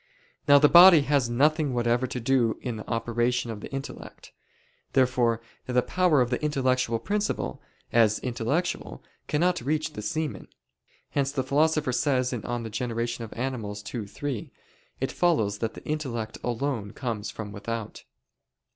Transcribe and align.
Now 0.47 0.57
the 0.57 0.67
body 0.67 1.01
has 1.01 1.29
nothing 1.29 1.75
whatever 1.75 2.07
to 2.07 2.19
do 2.19 2.57
in 2.63 2.77
the 2.77 2.89
operation 2.89 3.51
of 3.51 3.59
the 3.61 3.71
intellect. 3.71 4.31
Therefore 4.93 5.41
the 5.67 5.83
power 5.83 6.21
of 6.21 6.31
the 6.31 6.41
intellectual 6.43 6.97
principle, 6.97 7.61
as 7.93 8.17
intellectual, 8.17 9.03
cannot 9.27 9.61
reach 9.61 9.93
the 9.93 10.01
semen. 10.01 10.47
Hence 11.11 11.31
the 11.31 11.43
Philosopher 11.43 11.91
says 11.93 12.31
(De 12.31 12.39
Gener. 12.39 13.29
Animal. 13.37 13.77
ii, 13.93 14.07
3): 14.07 14.51
"It 14.99 15.11
follows 15.11 15.59
that 15.59 15.75
the 15.75 15.85
intellect 15.85 16.39
alone 16.43 16.93
comes 16.93 17.29
from 17.29 17.51
without." 17.51 18.03